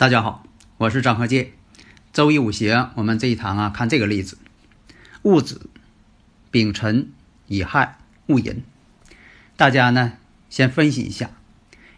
[0.00, 0.44] 大家好，
[0.78, 1.50] 我是张鹤剑。
[2.10, 4.38] 周易五行，我们这一堂啊，看这个例子：
[5.20, 5.68] 戊子、
[6.50, 7.12] 丙辰、
[7.48, 8.62] 乙亥、戊寅。
[9.58, 10.14] 大家呢
[10.48, 11.32] 先分析一下，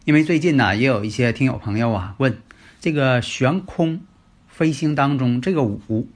[0.04, 2.42] 因为最近呢也有一些听友朋友啊问
[2.80, 4.00] 这个悬空
[4.48, 6.08] 飞星当中这个五，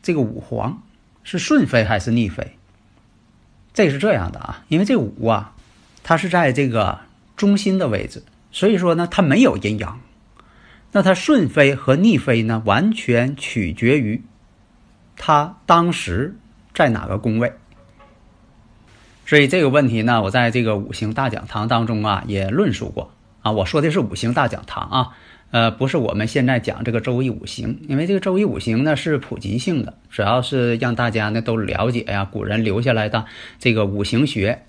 [0.00, 0.80] 这个五黄
[1.24, 2.56] 是顺飞还是逆飞？
[3.74, 5.56] 这是这样的啊，因为这五啊，
[6.04, 7.00] 它是在这个
[7.36, 10.00] 中心的位置，所以说呢它没有阴阳。
[10.92, 14.22] 那它顺飞和逆飞呢，完全取决于
[15.16, 16.36] 它当时
[16.74, 17.52] 在哪个宫位。
[19.24, 23.52] 所以这个问题呢，我在这个五行大讲堂当中啊也论述过啊。
[23.52, 25.16] 我说的是五行大讲堂啊，
[25.50, 33.24] 呃，不是我们现在讲这个周易五行，因为这个周易五行呢是普及性的，主要是让大家呢都了解呀，古人留下来的
[33.58, 34.64] 这个五行学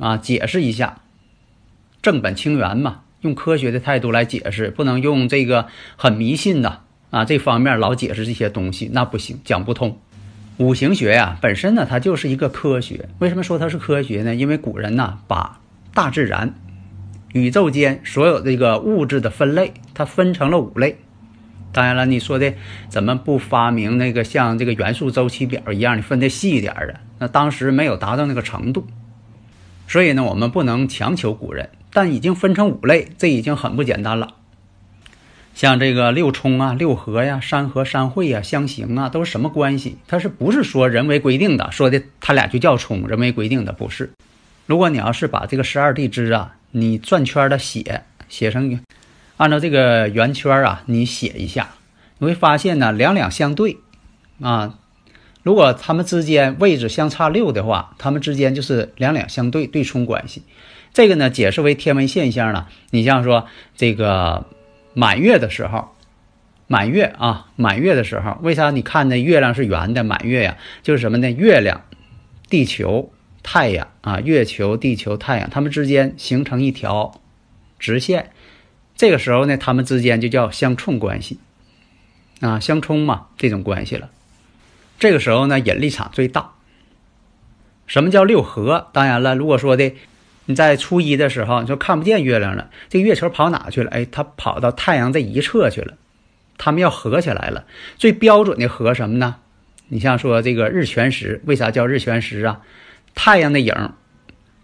[0.00, 1.02] 啊，解释一下
[2.00, 3.02] 正本清源嘛。
[3.22, 9.98] 用科学的态度来解释，不能用这个很迷信的啊这方面老解释这些东西，那不行，讲不通。
[10.58, 13.08] 五行学呀，本身呢它就是一个科学。
[13.18, 14.34] 为什么说它是科学呢？
[14.34, 15.60] 因为古人呢把
[15.94, 16.54] 大自然、
[17.32, 20.98] 宇宙间所有这个物质的分类，它分成了五类。
[21.72, 22.52] 当然了，你说的
[22.90, 27.00] 怎么不发明那个像这个元素周期表一样，你分的细一点的？
[27.18, 28.86] 那当时没有达到那个程度，
[29.88, 31.70] 所以呢，我们不能强求古人。
[31.92, 34.34] 但已经分成五类，这已经很不简单了。
[35.54, 39.98] 像这个六冲啊、六合呀、山合、山会呀、相刑啊，都是什么关系？
[40.08, 41.70] 它是不是说人为规定的？
[41.70, 44.10] 说的它俩就叫冲，人为规定的不是。
[44.64, 48.80] 如果你要是把这个十二地支啊，你转圈的写写成，
[49.36, 51.74] 按照这个圆圈啊，你写一下，
[52.16, 53.76] 你会发现呢，两两相对
[54.40, 54.78] 啊。
[55.42, 60.42] 如果他们之间位置相差六的话，他们之间就是两两相对，对冲关系。
[60.92, 62.66] 这个呢，解释为天文现象呢。
[62.90, 64.46] 你像说这个
[64.92, 65.88] 满月的时候，
[66.66, 70.04] 满月啊，满月的时候，为啥你看那月亮是圆的？
[70.04, 71.30] 满月呀，就是什么呢？
[71.30, 71.84] 月亮、
[72.50, 73.10] 地球、
[73.42, 77.20] 太阳啊，月球、地球、太阳，它们之间形成一条
[77.78, 78.30] 直线。
[78.94, 81.38] 这个时候呢，它们之间就叫相冲关系
[82.40, 84.10] 啊，相冲嘛，这种关系了。
[84.98, 86.52] 这个时候呢，引力场最大。
[87.86, 88.88] 什么叫六合？
[88.92, 89.94] 当然了，如果说的。
[90.54, 93.90] 在初一的时候，你说看不见月亮了，这月球跑哪去了？
[93.90, 95.94] 哎，它跑到太阳这一侧去了。
[96.58, 97.64] 它们要合起来了。
[97.96, 99.36] 最标准的合什么呢？
[99.88, 102.60] 你像说这个日全食，为啥叫日全食啊？
[103.14, 103.74] 太阳的影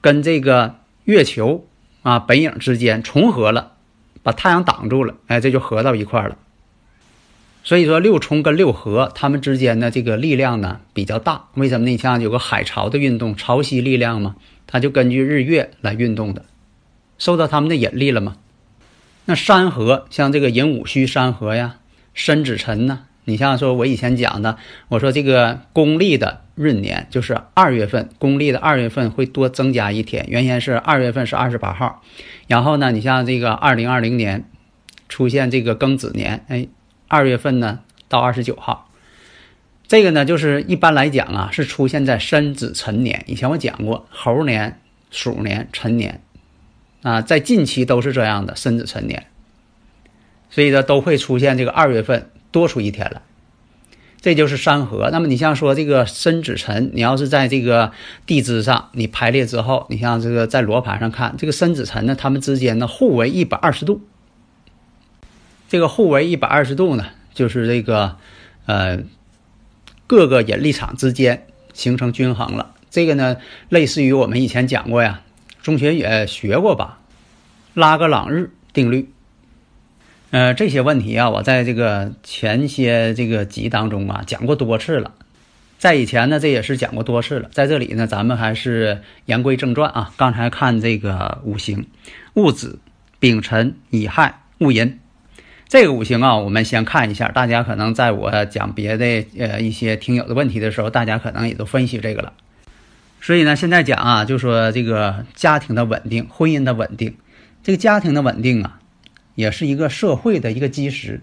[0.01, 1.67] 跟这个月球
[2.03, 3.73] 啊本影之间重合了，
[4.23, 6.37] 把太阳挡住了，哎，这就合到一块了。
[7.65, 11.47] 所以说六冲跟六合，它们之间的这个力量呢比较大。
[11.55, 11.91] 为什么呢？
[11.91, 14.37] 你像有个海潮的运动，潮汐力量嘛。
[14.69, 16.45] 它就根据日月来运动的，
[17.19, 18.37] 受到他们的引力了吗？
[19.25, 21.79] 那山河像这个寅午戌山河呀，
[22.15, 23.07] 申子辰呢？
[23.25, 24.57] 你像说我以前讲的，
[24.89, 32.03] 我说这个公历的闰年就是二月份，公历的二月份会多增加一天，原先是二月份是二十八号，
[32.47, 34.45] 然后呢，你像这个二零二零年
[35.09, 36.69] 出现这个庚子年，哎，
[37.07, 38.88] 二月份呢到二十九号。
[39.89, 43.25] 这个呢，就是一般来讲啊，是出现在申子辰年。
[43.27, 44.79] 以前我讲过，猴年、
[45.11, 46.21] 鼠年、辰年，
[47.03, 49.27] 啊，在近期都是这样的申子辰年，
[50.51, 53.23] 所以呢，都会出现这个二月份多出一天来。
[54.21, 55.09] 这就是山河。
[55.11, 57.93] 那么你像说这个申子辰，你要是在这个
[58.27, 64.03] 地支上你排列之后，你像这个在罗盘上看，这个申子辰呢，它们之间呢互为一百二十度。
[65.71, 68.17] 这个互为一百二十度呢，就是这个，
[68.67, 68.99] 呃。
[70.09, 73.37] 各个引力场之间形成均衡了，这个呢，
[73.69, 75.21] 类似于我们以前讲过呀，
[75.63, 76.99] 中学也学过吧，
[77.75, 79.11] 拉格朗日定律。
[80.31, 85.13] 呃，这些问题啊，我在这个前些这个集当中啊讲过多次了，
[85.79, 90.11] 在以前呢，这也是讲过多次了，在这里呢，咱们还是言归正传啊。
[90.17, 91.87] 刚才看这个五行，
[92.33, 92.79] 戊子、
[93.19, 94.99] 丙辰、乙亥、戊寅，
[95.69, 97.29] 这个五行啊，我们先看一下。
[97.29, 102.33] 大家可能在我讲别的呃一些听友的问题的时候，大家可能也都分析这个了。
[103.21, 107.17] 所以呢，现在讲啊，就说这个家庭的稳定、婚姻的稳定，
[107.63, 108.81] 这个家庭的稳定啊，
[109.35, 111.21] 也是一个社会的一个基石。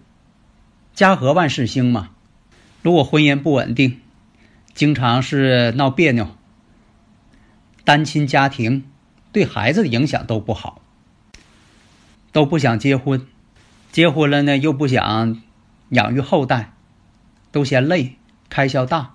[0.94, 2.12] 家和万事兴嘛。
[2.84, 4.00] 如果婚姻不稳定，
[4.76, 6.28] 经常是闹别扭，
[7.84, 8.86] 单亲家庭
[9.32, 10.84] 对孩子的影响都不好，
[12.32, 13.26] 都不想结婚。
[13.96, 15.42] 结婚了呢，又不想
[15.88, 16.74] 养育后代，
[17.54, 18.16] 都嫌累，
[18.50, 19.14] 开销大，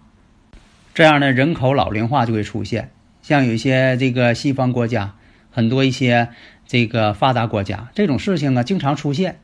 [0.94, 2.90] 这样的人口老龄化就会出现。
[3.20, 5.16] 像有一些这个西方国家，
[5.50, 6.30] 很多一些
[6.66, 9.40] 这个发达国家，这种事情啊经常出现。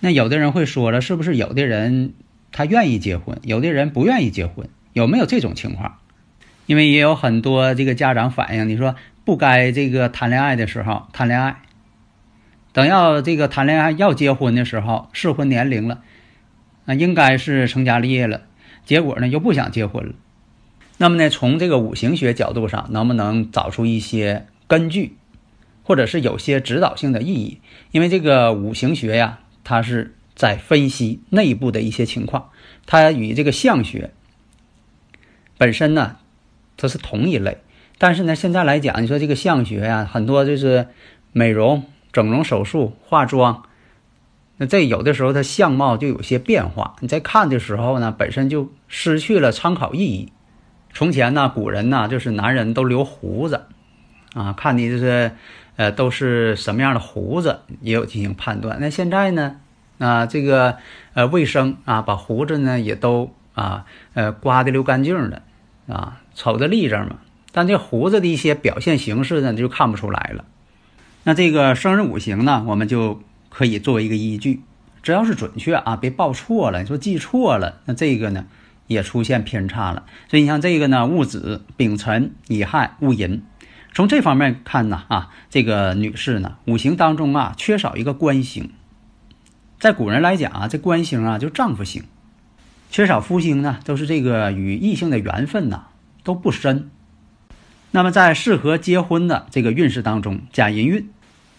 [0.00, 2.14] 那有的人会说了，是不是有的人
[2.50, 4.68] 他愿意结婚，有的人不愿意结婚？
[4.92, 5.98] 有没有这种情况？
[6.66, 11.62] 因为也有很多这个家长反映，你说不该这个谈恋爱的时候谈恋爱。
[12.72, 16.02] 等要这个谈恋爱要结婚的时候，适婚年龄了，
[16.84, 18.42] 那应该是成家立业了，
[18.84, 20.12] 结果呢又不想结婚了。
[20.98, 25.16] 那么呢，从这个五行学角度上，能不能找出一些根据，
[25.82, 27.60] 或者是有些指导性的意义？
[27.90, 32.50] 因为这个五行学呀，它是在分析内部的一些情况，
[32.86, 34.10] 它与这个相学
[35.58, 36.18] 本身呢，
[36.76, 37.58] 它是同一类。
[37.98, 40.86] 但是呢，现在来讲，你说这个相学呀，很多就是
[41.32, 41.84] 美容。
[42.12, 43.62] 整容手术、化妆，
[44.56, 46.96] 那这有的时候他相貌就有些变化。
[47.00, 50.32] 你在看的时候呢，本身就失去了参考意义。
[50.92, 53.66] 从前呢，古人呢就是男人都留胡子，
[54.34, 55.32] 啊，看你这是，
[55.76, 58.78] 呃，都是什么样的胡子，也有进行判断。
[58.80, 59.60] 那现在呢，
[59.98, 60.78] 啊，这个
[61.14, 65.42] 呃卫生啊，把胡子呢也都啊呃刮的溜干净的，
[65.86, 67.18] 啊，瞅着立正嘛。
[67.52, 70.44] 但这胡子的一些表现形式呢，就看不出来了。
[71.24, 73.20] 那这个生日五行呢，我们就
[73.50, 74.62] 可以作为一个依据，
[75.02, 76.80] 只要是准确啊，别报错了。
[76.80, 78.46] 你说记错了，那这个呢
[78.86, 80.06] 也出现偏差了。
[80.28, 83.42] 所以你像这个呢，戊子、丙辰、乙亥、戊寅，
[83.92, 88.70] 从这方面看呢，啊，这个女士呢，五行当中啊缺少一个官星。
[89.78, 92.04] 在古人来讲啊，这官星啊就丈夫星，
[92.90, 95.88] 缺少夫星呢，都是这个与异性的缘分呐
[96.24, 96.90] 都不深。
[97.92, 101.10] 那么在适合结婚的这个运势当中，甲寅运，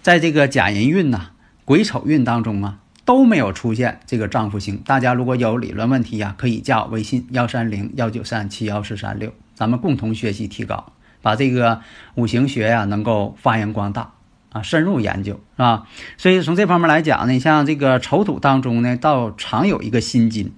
[0.02, 1.32] 在这个甲寅运呐、
[1.66, 4.78] 癸丑运当中啊，都没有出现这个丈夫星。
[4.86, 11.82] 大家如果有理论问题呀，可以加我微信幺三零幺九三七幺四三六，咱们共同学习提高，把这个
[12.16, 14.14] 五行学呀能够发扬光大
[14.54, 15.86] 啊，深入研究是吧？
[16.18, 20.54] 所以从这方面来讲呢，像这个丑土当中呢，倒常有一个辛金，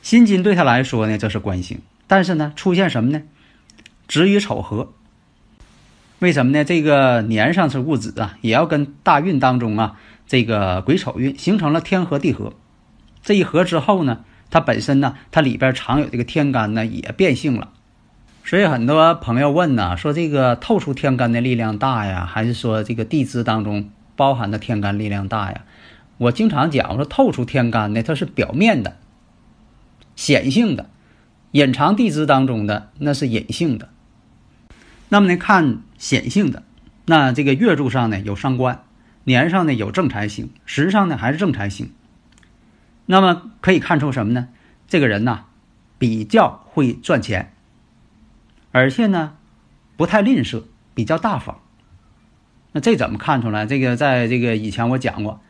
[0.00, 3.20] 辛金对他来说呢，这是官星，但是呢，出现什么呢？
[4.08, 4.92] 子与丑合，
[6.20, 6.64] 为什么呢？
[6.64, 12.52] 这个年上是戊子啊，也要跟大运当中啊，这个癸丑运形成了天合地合。
[13.22, 17.70] 这一合之后呢，它本身呢，它里边藏有这个天干呢，也变性了。
[18.44, 25.64] 所以很多朋友问呢，说这个透出天干的力量大呀，还是说这个地支当中包含的天干力量大呀？
[26.18, 28.96] 我经常讲，我说透出天干的，它是表面的、
[30.14, 30.88] 显性的，
[31.50, 33.88] 隐藏地支当中的那是隐性的。
[35.08, 36.62] 那么呢，看显性的，
[37.04, 38.82] 那这个月柱上呢有伤官，
[39.24, 41.92] 年上呢有正财星，时上呢还是正财星。
[43.06, 44.48] 那么可以看出什么呢？
[44.88, 45.44] 这个人呐，
[45.98, 47.52] 比较会赚钱，
[48.72, 49.34] 而且呢
[49.96, 50.64] 不太吝啬，
[50.94, 51.60] 比较大方。
[52.72, 53.64] 那这怎么看出来？
[53.64, 55.40] 这个在这个以前我讲过，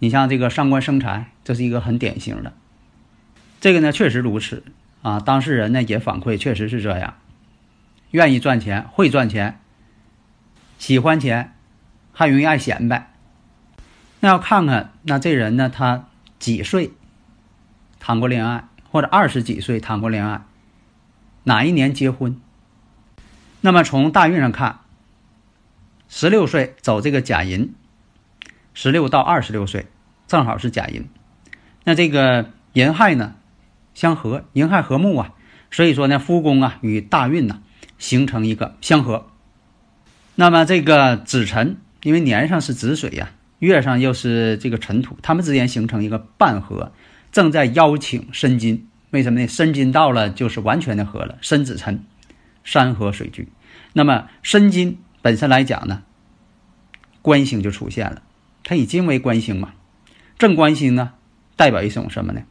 [0.00, 2.52] 你像这个伤官生财，这是一个很典型的。
[3.60, 4.64] 这个呢确实如此
[5.02, 7.14] 啊，当事人呢也反馈确实是这样。
[8.14, 9.58] 愿意赚钱，会赚钱，
[10.78, 11.52] 喜欢钱，
[12.12, 13.12] 还容易爱显摆。
[14.20, 16.06] 那要看看那这人呢，他
[16.38, 16.92] 几岁
[17.98, 20.42] 谈过恋爱，或者二十几岁谈过恋爱，
[21.42, 22.40] 哪一年结婚？
[23.62, 24.78] 那么从大运上看，
[26.08, 27.74] 十六岁走这个甲寅，
[28.74, 29.88] 十六到二十六岁
[30.28, 31.08] 正好是甲寅。
[31.82, 33.34] 那这个寅亥呢
[33.92, 35.32] 相合，寅亥合木啊，
[35.72, 37.60] 所以说呢，夫宫啊与大运呢。
[38.04, 39.28] 形成一个相合，
[40.34, 43.30] 那么这个子辰，因为年上是子水呀，
[43.60, 46.92] 月上又是这个辰土，他们之间形成一个半合，
[47.32, 48.86] 正在邀请申金。
[49.08, 49.48] 为什么呢？
[49.48, 52.04] 申金到了就是完全的合了，申子辰，
[52.62, 53.48] 山河水聚。
[53.94, 56.02] 那么申金本身来讲呢，
[57.22, 58.20] 官星就出现了，
[58.64, 59.72] 它以金为官星嘛，
[60.38, 61.12] 正官星呢
[61.56, 62.42] 代表一种什么呢？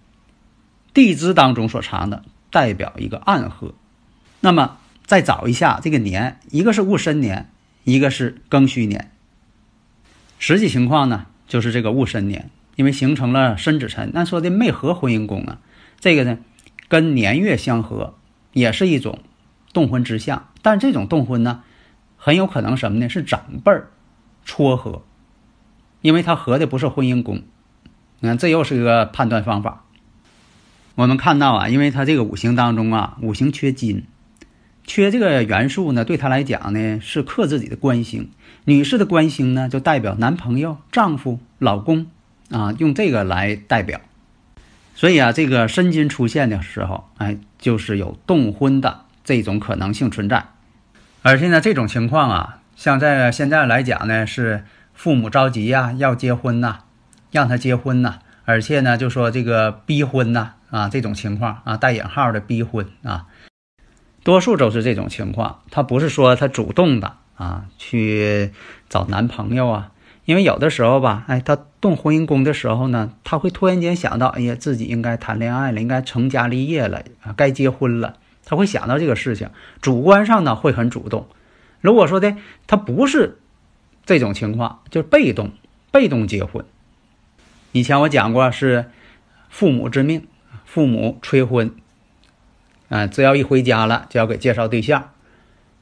[0.96, 3.76] 地支当中所藏的代表一个暗合，
[4.40, 4.80] 那么。
[5.06, 7.50] 再找一下这个年，一个是戊申年，
[7.84, 9.12] 一个是庚戌年。
[10.40, 12.50] 实际情况呢，就是这个戊申年。
[12.76, 15.60] 因为形成了申子辰，那说的没合婚姻宫啊，
[16.00, 16.40] 这个呢
[16.88, 18.16] 跟年月相合，
[18.52, 19.20] 也是一种
[19.74, 20.50] 动婚之象。
[20.64, 21.62] 但这种动婚呢，
[22.18, 23.08] 很有可能什么呢？
[23.08, 23.92] 是长辈儿
[24.44, 25.04] 撮合，
[26.02, 27.44] 因为他合的不是婚姻宫。
[28.22, 29.86] 你看，这又是一个判断方法。
[30.96, 34.08] 我们看到啊，因为他这个五行当中啊，五行缺金，
[34.84, 38.30] 缺这个元素呢，对他来讲呢是克自己的官星。
[38.66, 42.08] 女士的官星呢，就代表男朋友、丈夫、老公。
[42.50, 44.00] 啊，用这个来代表，
[44.94, 50.46] 所以啊，这个申金出现的时候，哎，就是有动婚的这种可能性存在。
[51.24, 56.82] 而且呢，这种情况啊，像在现在来讲呢，是父母着急呀，要结婚呐，
[57.32, 63.26] 让他结婚呐，而且呢，就说这个逼婚呐，啊，这种情况啊，带引号的逼婚啊，
[64.24, 65.60] 多数都是这种情况。
[65.70, 68.52] 他不是说他主动的啊，去
[68.90, 69.92] 找男朋友啊。
[70.26, 78.16] 因为有的时候吧，哎，他动婚姻宫的时候呢，他会突然间想到，哎呀，自己应该谈恋爱了，应该成家立业了啊，该结婚了。
[78.46, 79.50] 他会想到这个事情，
[79.82, 81.28] 主观上呢会很主动。
[81.82, 82.38] 如果说的
[82.68, 83.40] 他不是
[84.06, 85.52] 这种情况，就是被动，
[85.92, 86.64] 被动结婚。
[87.74, 88.92] 以前我讲过是
[89.50, 90.26] 父母之命，
[90.64, 91.76] 父母催婚，
[92.94, 95.10] 啊，只要一回家了就要给介绍对象，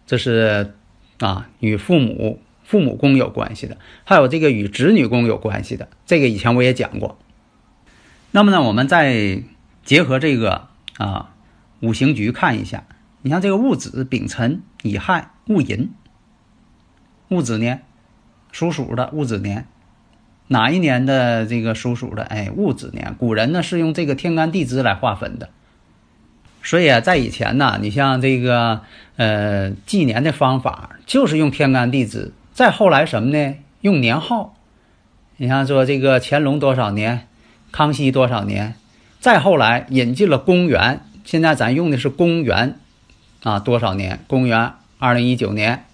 [0.05, 0.75] 这是
[1.19, 2.39] 啊与父母。
[2.63, 3.75] 父母宫有关系的，
[4.05, 7.19] 还有这个与子女宫有关系的，这个以前我也讲过。
[8.31, 9.43] 那么呢，我们再
[9.83, 11.33] 结合这个啊
[11.81, 12.85] 五行局看一下，
[13.23, 15.89] 你像这个戊子、丙辰、乙亥、戊寅，
[17.27, 17.83] 戊子年
[18.53, 19.67] 属鼠的戊子年，
[20.47, 22.23] 哪一年的这个属鼠的？
[22.23, 23.15] 哎，戊子年。
[23.15, 25.49] 古人呢是用这个天干地支来划分的，
[26.63, 28.81] 所以啊，在以前呢，你像这个
[29.15, 32.31] 呃纪年的方法就是用天干地支。
[32.53, 33.55] 再后来什么呢？
[33.81, 34.55] 用年号，
[35.37, 37.27] 你像说这个乾隆多少年，
[37.71, 38.75] 康熙多少年，
[39.19, 42.77] 再后来引进了公元，现在咱用的是公元，
[43.41, 44.19] 啊多少年？
[44.27, 45.85] 公元二零一九年。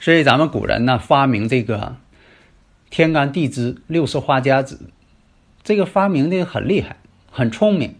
[0.00, 1.96] 所以咱们古人呢发明这个
[2.88, 4.90] 天干地支六十花甲子，
[5.62, 6.96] 这个发明的很厉害，
[7.30, 7.96] 很聪明，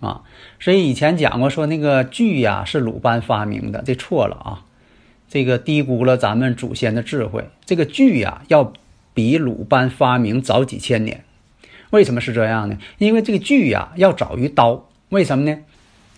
[0.00, 0.22] 啊，
[0.60, 4.62] 所以以前讲过说那个锯呀是鲁班发明的，这错了啊。
[5.28, 7.48] 这个低估了咱们祖先的智慧。
[7.64, 8.72] 这个锯呀，要
[9.12, 11.24] 比鲁班发明早几千年。
[11.90, 12.78] 为什么是这样呢？
[12.98, 14.88] 因为这个锯呀，要早于刀。
[15.08, 15.58] 为什么呢？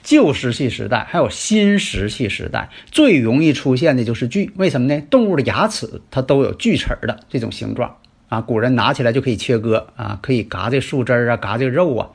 [0.03, 4.53] 旧石器时代还有新石器时代，最容易出现的就是锯。
[4.57, 5.03] 为什么呢？
[5.11, 7.97] 动物的牙齿它都有锯齿的这种形状
[8.29, 12.11] 啊，古人拿起来就可以切割啊，可以嘎这树枝啊，嘎这肉啊。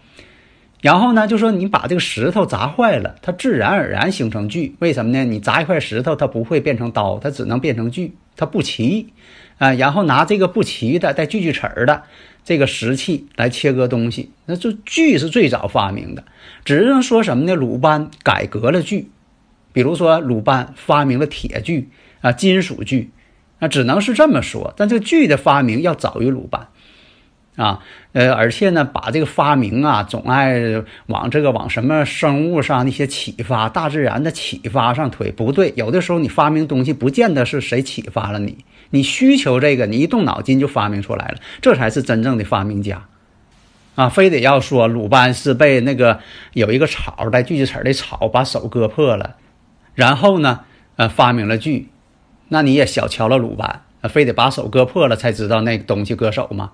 [0.84, 4.76] 然后呢，就说你把这个石头砸坏了，它自然而然形成锯。
[4.80, 5.24] 为什么呢？
[5.24, 9.14] 你砸一块石头，它不会变成刀，它只能变成锯，它不齐
[9.60, 9.72] 啊。
[9.76, 12.04] 然后拿这个不齐的带锯锯齿儿的
[12.44, 16.26] 这个石器来切割东西，那就锯是最早发明的。
[16.66, 17.56] 只能说什么呢？
[17.56, 19.10] 鲁班改革了锯，
[19.72, 21.88] 比如说鲁班发明了铁锯
[22.20, 23.10] 啊，金属锯，
[23.60, 24.74] 那只能是这么说。
[24.76, 26.68] 但这个锯的发明要早于鲁班。
[27.56, 27.80] 啊，
[28.14, 30.60] 呃，而且呢，把这个发明啊，总爱
[31.06, 35.72] 往这个往什么生物上那些启发、大自然的启发上推，不对。
[35.76, 43.06] 有的时候你发明东西，不见得是谁启发了你，你需求这个，你一动脑筋就发明出来了，这才是真正的发明家。
[43.94, 46.20] 啊，非得要说鲁班是被那个
[46.54, 49.36] 有一个草带锯子齿的草把手割破了，
[49.94, 50.62] 然后呢，
[50.96, 51.90] 呃，发明了锯，
[52.48, 56.72] 那你也小瞧了鲁班，非得把手割破了才知道那个东西割手吗？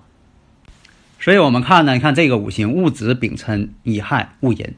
[1.20, 4.74] 所以我们看呢，你看这个五行戊子、丙辰、乙亥、戊寅，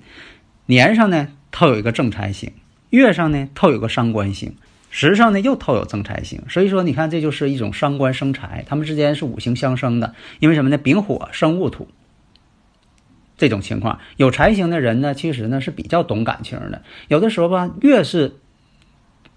[0.67, 2.53] 年上呢透有一个正财星，
[2.91, 4.57] 月上呢透有个伤官星，
[4.91, 6.43] 时上呢又透有正财星。
[6.49, 10.17] 所以说，你看这就是一种伤官生财，他们之间是五行相生的。
[10.41, 10.77] 因为什么呢？
[10.77, 11.87] 丙火生戊土，
[13.39, 16.83] 这种情况有财星的人呢，其实呢是比较懂感情的。
[17.07, 18.39] 有的时候吧，越是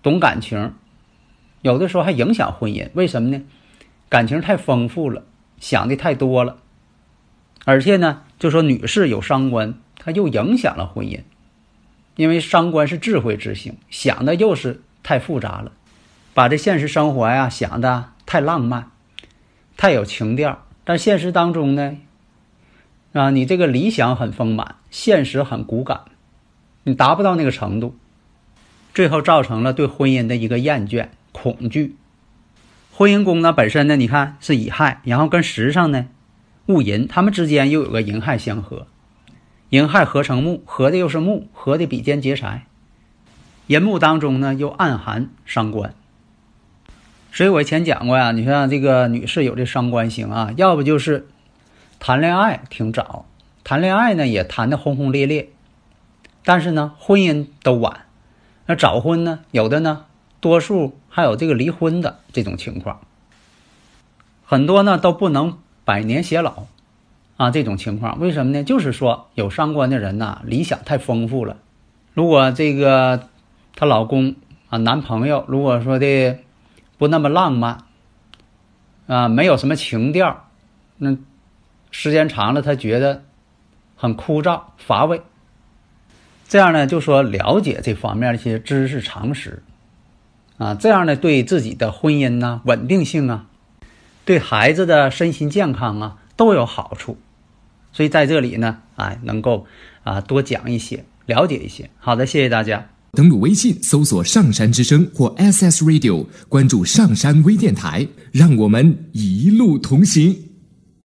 [0.02, 0.74] 懂感情，
[1.62, 2.90] 有的时候还影响婚姻。
[2.96, 3.44] 为什么呢？
[4.10, 5.24] 感情太丰富了，
[5.60, 6.58] 想的太多了。
[7.66, 11.22] 而且呢，就说女士有伤官，它又影响了婚姻，
[12.16, 15.72] 因为伤官是智慧之星，想的又是太复杂了，
[16.36, 18.92] 把这现实生活呀想的太浪漫，
[19.78, 21.98] 太有情调，但现实当中呢，
[23.14, 26.02] 啊，你这个理想很丰满，现实很骨感，
[26.84, 27.98] 你达不到那个程度，
[28.94, 31.96] 最后造成了对婚姻的一个厌倦、恐惧。
[32.92, 36.06] 婚姻宫呢本身呢，你看是乙亥，然后跟时上呢。
[36.68, 38.88] 戊寅，他们之间又有个寅亥相合，
[39.70, 42.66] 寅亥合成木，合的又是木，合的比肩劫财。
[43.68, 45.94] 寅木当中呢，又暗含伤官。
[47.32, 51.28] 所以我以前讲过呀，你像这个女士有这伤官星啊，要不就是
[52.00, 53.26] 谈恋爱挺早，
[53.64, 55.50] 谈恋爱呢也谈的轰轰烈烈，
[56.44, 58.06] 但是呢婚姻都晚。
[58.68, 60.06] 那早婚呢，有的呢，
[60.40, 63.02] 多数还有这个离婚的这种情况。
[64.46, 66.65] 很多呢都不能百年偕老，
[67.38, 68.63] 啊，这种情况为什么呢？
[68.63, 71.58] 就是说有伤官的人呐，理想太丰富了。
[72.13, 73.30] 如果这个
[73.75, 74.36] 她老公
[74.70, 76.39] 啊，男朋友如果说的
[76.98, 77.84] 不那么浪漫，
[79.06, 80.50] 啊，没有什么情调，
[80.98, 81.15] 那
[81.92, 83.24] 时间长了，他觉得
[83.96, 85.22] 很枯燥乏味。
[86.48, 89.62] 这样呢，就说了解这方面的一些知识常识，
[90.58, 93.46] 啊，这样呢，对自己的婚姻呐、稳定性啊。
[94.25, 97.17] 对孩子的身心健康啊都有好处，
[97.94, 99.65] 所以在这里呢，哎，能够
[100.03, 101.89] 啊多讲一些，了解一些。
[102.00, 102.89] 好的，谢谢大家。
[103.13, 110.45] 登录微信搜索“上山之声”或 SS Radio，关注上山微电台，让我们一路同行。